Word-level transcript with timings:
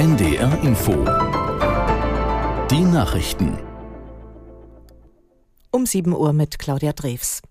NDR 0.00 0.58
Info. 0.62 0.92
Die 2.70 2.80
Nachrichten. 2.80 3.58
Um 5.70 5.84
7 5.84 6.14
Uhr 6.14 6.32
mit 6.32 6.58
Claudia 6.58 6.94
Drews. 6.94 7.42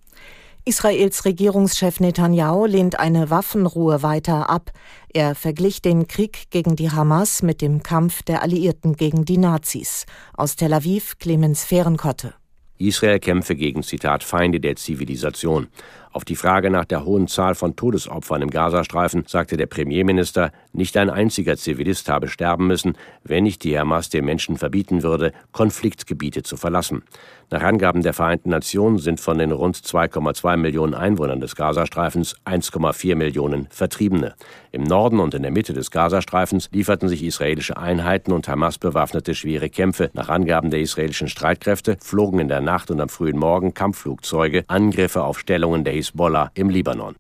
Israels 0.66 1.26
Regierungschef 1.26 2.00
Netanyahu 2.00 2.66
lehnt 2.66 3.00
eine 3.00 3.30
Waffenruhe 3.30 4.02
weiter 4.02 4.50
ab. 4.50 4.72
Er 5.14 5.36
verglich 5.36 5.84
den 5.84 6.08
Krieg 6.08 6.50
gegen 6.50 6.76
die 6.76 6.90
Hamas 6.90 7.44
mit 7.44 7.62
dem 7.62 7.84
Kampf 7.84 8.24
der 8.24 8.42
Alliierten 8.42 8.96
gegen 8.96 9.26
die 9.26 9.38
Nazis. 9.38 10.08
Aus 10.34 10.56
Tel 10.56 10.74
Aviv 10.74 11.20
Clemens 11.20 11.64
Fehrenkotte. 11.64 12.34
Israel 12.80 13.20
kämpfe 13.20 13.56
gegen, 13.56 13.84
Zitat, 13.84 14.24
Feinde 14.24 14.60
der 14.60 14.76
Zivilisation. 14.76 15.68
Auf 16.12 16.26
die 16.26 16.36
Frage 16.36 16.72
nach 16.72 16.86
der 16.86 17.06
hohen 17.06 17.28
Zahl 17.28 17.54
von 17.54 17.76
Todesopfern 17.76 18.42
im 18.42 18.50
Gazastreifen 18.50 19.26
sagte 19.28 19.58
der 19.58 19.68
Premierminister, 19.68 20.52
nicht 20.74 20.98
ein 20.98 21.12
einziger 21.12 21.56
Zivilist 21.56 22.10
habe 22.10 22.30
sterben 22.30 22.66
müssen, 22.66 22.98
wenn 23.24 23.44
nicht 23.44 23.64
die 23.64 23.78
Hamas 23.78 24.10
den 24.10 24.26
Menschen 24.26 24.58
verbieten 24.58 25.04
würde, 25.04 25.34
Konfliktgebiete 25.52 26.42
zu 26.42 26.58
verlassen. 26.58 27.04
Nach 27.52 27.64
Angaben 27.64 28.04
der 28.04 28.14
Vereinten 28.14 28.50
Nationen 28.50 28.98
sind 28.98 29.20
von 29.20 29.38
den 29.38 29.52
rund 29.52 29.76
2,2 29.76 30.58
Millionen 30.58 30.94
Einwohnern 30.94 31.42
des 31.42 31.56
Gazastreifens 31.56 32.36
1,4 32.46 33.16
Millionen 33.16 33.68
Vertriebene. 33.72 34.36
Im 34.72 34.84
Norden 34.84 35.20
und 35.20 35.34
in 35.34 35.42
der 35.42 35.52
Mitte 35.52 35.74
des 35.74 35.90
Gazastreifens 35.90 36.70
lieferten 36.72 37.10
sich 37.10 37.24
israelische 37.24 37.78
Einheiten 37.78 38.34
und 38.34 38.48
Hamas 38.48 38.78
bewaffnete 38.78 39.34
schwere 39.34 39.70
Kämpfe. 39.70 40.12
Nach 40.14 40.30
Angaben 40.30 40.70
der 40.70 40.82
israelischen 40.82 41.28
Streitkräfte 41.28 41.98
flogen 42.02 42.40
in 42.40 42.50
der 42.50 42.62
Nacht 42.62 42.92
und 42.92 43.02
am 43.02 43.10
frühen 43.10 43.38
Morgen 43.38 43.74
Kampfflugzeuge 43.74 44.64
Angriffe 44.68 45.24
auf 45.24 45.40
Stellungen 45.40 45.84
der 45.84 45.99
Hisbollah 46.00 46.52
im 46.54 46.70
Libanon. 46.70 47.16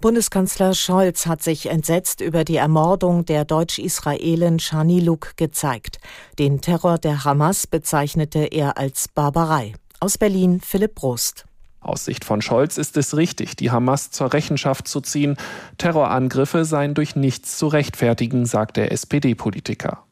Bundeskanzler 0.00 0.74
Scholz 0.74 1.26
hat 1.26 1.44
sich 1.44 1.66
entsetzt 1.66 2.20
über 2.20 2.42
die 2.44 2.56
Ermordung 2.56 3.24
der 3.24 3.44
Deutsch-Israelin 3.44 4.58
Shani 4.58 4.98
Luk 4.98 5.36
gezeigt. 5.36 5.98
Den 6.40 6.60
Terror 6.60 6.98
der 6.98 7.24
Hamas 7.24 7.68
bezeichnete 7.68 8.40
er 8.40 8.76
als 8.78 9.06
Barbarei. 9.06 9.74
Aus 10.00 10.18
Berlin 10.18 10.60
Philipp 10.60 10.96
Brost. 10.96 11.46
Aus 11.78 12.04
Sicht 12.04 12.24
von 12.24 12.42
Scholz 12.42 12.78
ist 12.78 12.96
es 12.96 13.16
richtig, 13.16 13.54
die 13.54 13.70
Hamas 13.70 14.10
zur 14.10 14.32
Rechenschaft 14.32 14.88
zu 14.88 15.00
ziehen. 15.00 15.36
Terrorangriffe 15.78 16.64
seien 16.64 16.94
durch 16.94 17.14
nichts 17.14 17.56
zu 17.56 17.68
rechtfertigen, 17.68 18.44
sagt 18.44 18.78
der 18.78 18.90
SPD-Politiker. 18.90 20.02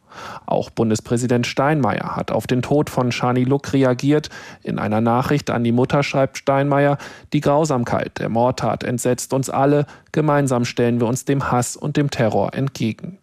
Auch 0.46 0.70
Bundespräsident 0.70 1.46
Steinmeier 1.46 2.16
hat 2.16 2.30
auf 2.30 2.46
den 2.46 2.62
Tod 2.62 2.90
von 2.90 3.12
Shani 3.12 3.44
Luk 3.44 3.72
reagiert. 3.72 4.28
In 4.62 4.78
einer 4.78 5.00
Nachricht 5.00 5.50
an 5.50 5.64
die 5.64 5.72
Mutter 5.72 6.02
schreibt 6.02 6.38
Steinmeier, 6.38 6.98
die 7.32 7.40
Grausamkeit 7.40 8.18
der 8.18 8.28
Mordtat 8.28 8.84
entsetzt 8.84 9.32
uns 9.32 9.50
alle, 9.50 9.86
gemeinsam 10.12 10.64
stellen 10.64 11.00
wir 11.00 11.06
uns 11.06 11.24
dem 11.24 11.50
Hass 11.50 11.76
und 11.76 11.96
dem 11.96 12.10
Terror 12.10 12.54
entgegen. 12.54 13.18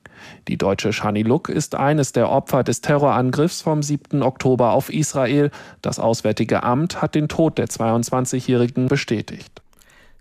Die 0.48 0.58
deutsche 0.58 0.94
Shani 0.94 1.24
Luk 1.24 1.50
ist 1.50 1.76
eines 1.76 2.12
der 2.12 2.30
Opfer 2.30 2.64
des 2.64 2.82
Terrorangriffs 2.82 3.62
vom 3.62 3.84
7. 3.84 4.24
Oktober 4.24 4.72
auf 4.72 4.92
Israel. 4.92 5.52
Das 5.82 6.00
Auswärtige 6.00 6.64
Amt 6.64 7.02
hat 7.02 7.16
den 7.16 7.28
Tod 7.28 7.58
der 7.58 7.68
22-Jährigen 7.68 8.88
bestätigt. 8.88 9.62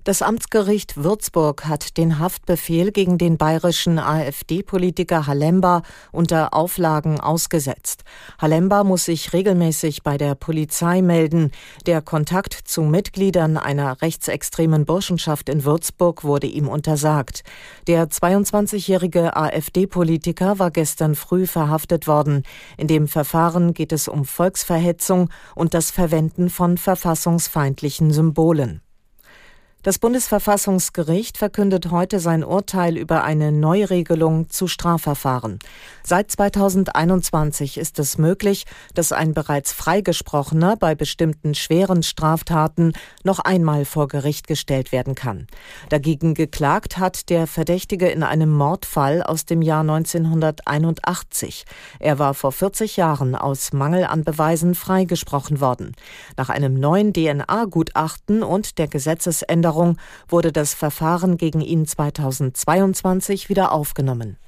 Das 0.07 0.23
Amtsgericht 0.23 1.03
Würzburg 1.03 1.67
hat 1.67 1.97
den 1.97 2.21
Haftbefehl 2.21 2.93
gegen 2.93 3.19
den 3.19 3.39
bayerischen 3.39 3.99
AfD-Politiker 3.99 5.27
Halemba 5.27 5.83
unter 6.13 6.55
Auflagen 6.55 7.19
ausgesetzt. 7.19 8.05
Halemba 8.41 8.85
muss 8.85 9.07
sich 9.07 9.33
regelmäßig 9.33 10.05
bei 10.05 10.17
der 10.17 10.37
Polizei 10.37 11.03
melden. 11.03 11.51
Der 11.87 12.03
Kontakt 12.03 12.53
zu 12.53 12.83
Mitgliedern 12.83 13.57
einer 13.57 14.01
rechtsextremen 14.01 14.85
Burschenschaft 14.85 15.49
in 15.49 15.65
Würzburg 15.65 16.23
wurde 16.23 16.47
ihm 16.47 16.69
untersagt. 16.69 17.43
Der 17.89 18.07
22-jährige 18.07 19.37
AfD-Politiker 19.37 20.61
war 20.61 20.71
gestern 20.71 21.17
früh 21.17 21.49
verhaftet 21.49 22.07
worden. 22.07 22.45
In 22.77 22.87
dem 22.87 23.09
Verfahren 23.09 23.75
geht 23.75 23.91
es 23.91 24.07
um 24.07 24.25
Volksverhetzung 24.25 25.31
und 25.57 25.75
das 25.75 25.91
Verwenden 25.91 26.49
von 26.49 26.79
verfassungsfeindlichen 26.79 28.13
Symbolen. 28.13 28.83
Das 29.83 30.01
Bundesverfassungsgericht 30.01 31.39
verkündet 31.39 31.93
heute 31.93 32.19
sein 32.19 32.43
Urteil 32.43 32.97
über 32.97 33.23
eine 33.23 33.53
Neuregelung 33.53 34.51
zu 34.51 34.67
Strafverfahren. 34.67 35.61
Seit 36.03 36.29
2021 36.33 37.79
ist 37.79 38.01
es 38.01 38.19
möglich, 38.19 38.65
dass 38.95 39.13
ein 39.13 39.33
bereits 39.33 39.73
Freigesprochener 39.73 40.77
bei 40.77 40.97
bestimmten 40.97 41.55
schweren 41.55 42.03
Straftaten 42.03 42.95
noch 43.23 43.39
einmal 43.39 43.85
vor 43.85 44.09
Gericht 44.09 44.49
gestellt 44.49 44.91
werden 44.91 45.15
kann. 45.15 45.47
Dagegen 45.89 46.35
geklagt 46.35 46.99
hat 46.99 47.31
der 47.31 47.47
Verdächtige 47.47 48.09
in 48.09 48.25
einem 48.25 48.53
Mordfall 48.53 49.23
aus 49.23 49.45
dem 49.45 49.63
Jahr 49.63 49.83
1981. 49.83 51.65
Er 52.01 52.19
war 52.19 52.35
vor 52.35 52.51
40 52.51 52.97
Jahren 52.97 53.37
aus 53.37 53.73
Mangel 53.73 54.05
an 54.07 54.25
Beweisen 54.25 54.75
freigesprochen 54.75 55.61
worden. 55.61 55.95
Nach 56.37 56.49
einem 56.49 56.75
neuen 56.75 57.13
DNA-Gutachten 57.13 58.43
und 58.43 58.79
der 58.79 58.89
Gesetzesänderung 58.89 59.76
Erklärung 59.77 59.99
wurde 60.29 60.53
das 60.53 60.73
Verfahren 60.75 61.37
gegen 61.37 61.61
ihn 61.61 61.87
2022 61.87 63.49
wieder 63.49 63.73
aufgenommen. 63.73 64.39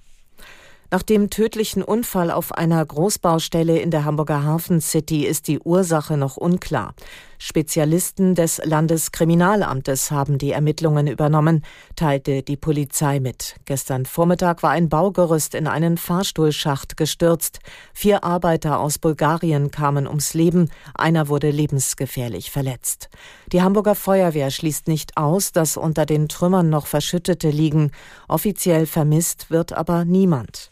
Nach 0.90 1.02
dem 1.02 1.28
tödlichen 1.28 1.82
Unfall 1.82 2.30
auf 2.30 2.52
einer 2.52 2.82
Großbaustelle 2.82 3.78
in 3.78 3.90
der 3.90 4.06
Hamburger 4.06 4.42
Hafen 4.42 4.80
City 4.80 5.26
ist 5.26 5.46
die 5.46 5.58
Ursache 5.60 6.16
noch 6.16 6.38
unklar. 6.38 6.94
Spezialisten 7.36 8.34
des 8.34 8.58
Landeskriminalamtes 8.64 10.10
haben 10.10 10.38
die 10.38 10.52
Ermittlungen 10.52 11.06
übernommen, 11.06 11.62
teilte 11.94 12.42
die 12.42 12.56
Polizei 12.56 13.20
mit. 13.20 13.56
Gestern 13.66 14.06
Vormittag 14.06 14.62
war 14.62 14.70
ein 14.70 14.88
Baugerüst 14.88 15.54
in 15.54 15.66
einen 15.66 15.98
Fahrstuhlschacht 15.98 16.96
gestürzt. 16.96 17.58
Vier 17.92 18.24
Arbeiter 18.24 18.80
aus 18.80 18.98
Bulgarien 18.98 19.70
kamen 19.70 20.06
ums 20.06 20.32
Leben, 20.32 20.70
einer 20.94 21.28
wurde 21.28 21.50
lebensgefährlich 21.50 22.50
verletzt. 22.50 23.10
Die 23.52 23.60
Hamburger 23.60 23.94
Feuerwehr 23.94 24.50
schließt 24.50 24.88
nicht 24.88 25.18
aus, 25.18 25.52
dass 25.52 25.76
unter 25.76 26.06
den 26.06 26.30
Trümmern 26.30 26.70
noch 26.70 26.86
Verschüttete 26.86 27.50
liegen. 27.50 27.90
Offiziell 28.26 28.86
vermisst 28.86 29.50
wird 29.50 29.74
aber 29.74 30.06
niemand. 30.06 30.70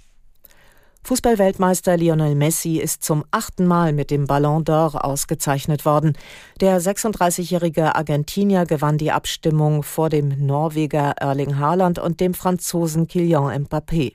Fußballweltmeister 1.06 1.96
Lionel 1.96 2.34
Messi 2.34 2.78
ist 2.78 3.04
zum 3.04 3.24
achten 3.30 3.64
Mal 3.64 3.92
mit 3.92 4.10
dem 4.10 4.26
Ballon 4.26 4.64
d'Or 4.64 5.04
ausgezeichnet 5.04 5.84
worden. 5.84 6.18
Der 6.60 6.80
36-jährige 6.80 7.94
Argentinier 7.94 8.66
gewann 8.66 8.98
die 8.98 9.12
Abstimmung 9.12 9.84
vor 9.84 10.08
dem 10.08 10.30
Norweger 10.44 11.12
Erling 11.20 11.60
Haaland 11.60 12.00
und 12.00 12.18
dem 12.18 12.34
Franzosen 12.34 13.06
Kylian 13.06 13.66
Mbappé. 13.66 14.14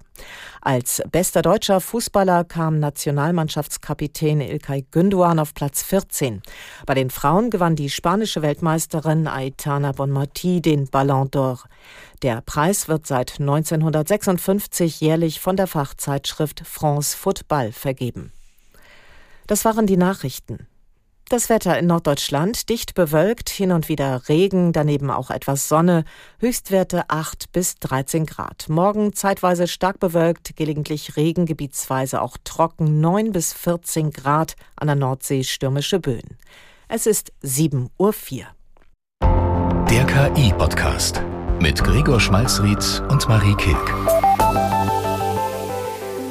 Als 0.62 1.02
bester 1.12 1.42
deutscher 1.42 1.82
Fußballer 1.82 2.44
kam 2.44 2.80
Nationalmannschaftskapitän 2.80 4.42
Ilkay 4.42 4.86
Gündoğan 4.92 5.40
auf 5.40 5.54
Platz 5.54 5.84
14. 5.84 6.42
Bei 6.86 6.94
den 6.94 7.10
Frauen 7.10 7.50
gewann 7.50 7.76
die 7.76 7.90
spanische 7.90 8.42
Weltmeisterin 8.42 9.28
Aitana 9.28 9.92
Bonmatí 9.92 10.62
den 10.62 10.88
Ballon 10.88 11.30
d'Or. 11.30 11.66
Der 12.22 12.42
Preis 12.42 12.88
wird 12.88 13.08
seit 13.08 13.40
1956 13.40 15.02
jährlich 15.02 15.40
von 15.40 15.56
der 15.56 15.68
Fachzeitschrift 15.68 16.62
France 16.66 17.18
Football 17.18 17.72
vergeben. 17.72 18.32
Das 19.48 19.66
waren 19.66 19.88
die 19.88 19.98
Nachrichten. 19.98 20.68
Das 21.32 21.48
Wetter 21.48 21.80
in 21.80 21.88
Norddeutschland 21.88 22.68
dicht 22.68 22.94
bewölkt, 22.94 23.50
hin 23.50 23.72
und 23.72 23.88
wieder 23.88 24.28
Regen, 24.28 24.74
daneben 24.74 25.10
auch 25.10 25.30
etwas 25.30 25.70
Sonne, 25.70 26.04
Höchstwerte 26.42 27.06
8 27.08 27.54
bis 27.54 27.76
13 27.76 28.26
Grad. 28.26 28.66
Morgen 28.68 29.14
zeitweise 29.14 29.70
stark 29.70 30.02
bewölkt, 30.02 30.58
gelegentlich 30.58 31.16
Regen, 31.16 31.46
gebietsweise 31.46 32.22
auch 32.22 32.36
trocken, 32.44 33.00
9 33.00 33.32
bis 33.32 33.54
14 33.54 34.12
Grad, 34.12 34.58
an 34.76 34.88
der 34.88 34.98
Nordsee 34.98 35.46
stürmische 35.46 36.02
Böen. 36.02 36.38
Es 36.90 37.06
ist 37.06 37.32
7.04 37.46 37.88
Uhr. 37.98 38.48
Der 39.90 40.06
KI-Podcast 40.06 41.22
mit 41.62 41.82
Gregor 41.82 42.20
Schmalzried 42.20 43.04
und 43.08 43.30
Marie 43.30 43.56
Kilk. 43.56 43.94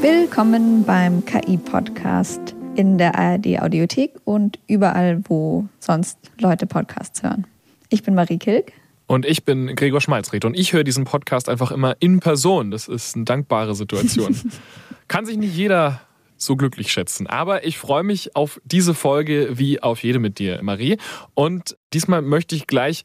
Willkommen 0.03 0.85
beim 0.85 1.25
KI-Podcast 1.25 2.55
in 2.81 2.97
der 2.97 3.19
ARD 3.19 3.61
Audiothek 3.61 4.15
und 4.25 4.59
überall, 4.67 5.23
wo 5.29 5.69
sonst 5.81 6.17
Leute 6.41 6.67
Podcasts 6.67 7.23
hören. 7.23 7.47
Ich 7.91 8.03
bin 8.03 8.15
Marie 8.15 8.39
Kilk. 8.39 8.73
Und 9.07 9.27
ich 9.27 9.45
bin 9.45 9.77
Gregor 9.77 10.01
Schmalzried 10.01 10.47
und 10.47 10.57
ich 10.57 10.73
höre 10.73 10.83
diesen 10.83 11.05
Podcast 11.05 11.51
einfach 11.51 11.73
immer 11.73 11.95
in 12.01 12.21
Person. 12.21 12.71
Das 12.71 12.89
ist 12.89 13.17
eine 13.17 13.27
dankbare 13.27 13.75
Situation. 13.75 14.35
Kann 15.09 15.27
sich 15.27 15.37
nicht 15.37 15.55
jeder 15.55 16.01
so 16.39 16.57
glücklich 16.57 16.91
schätzen. 16.91 17.27
Aber 17.27 17.67
ich 17.67 17.77
freue 17.77 18.03
mich 18.03 18.35
auf 18.35 18.63
diese 18.65 18.95
Folge 18.95 19.59
wie 19.59 19.83
auf 19.83 20.03
jede 20.03 20.19
mit 20.19 20.39
dir, 20.39 20.61
Marie. 20.63 20.97
Und 21.35 21.77
diesmal 21.93 22.23
möchte 22.23 22.55
ich 22.55 22.67
gleich 22.67 23.03